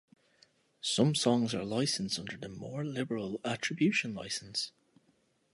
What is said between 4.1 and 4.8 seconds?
license.